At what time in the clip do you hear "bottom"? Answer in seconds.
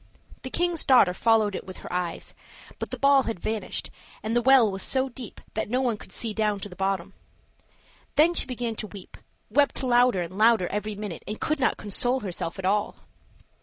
6.75-7.13